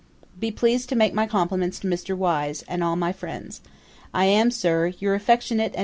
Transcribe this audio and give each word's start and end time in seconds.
'Be 0.39 0.49
pleased 0.49 0.89
to 0.89 0.95
make 0.95 1.13
my 1.13 1.27
compliments 1.27 1.77
to 1.77 1.87
Mr. 1.87 2.17
Wise, 2.17 2.63
and 2.67 2.83
all 2.83 2.95
my 2.95 3.11
friends. 3.13 3.61
'I 4.15 4.25
am, 4.25 4.49
Sir, 4.49 4.93
'Your 4.97 5.13
affectionate, 5.13 5.75
&c. 5.75 5.79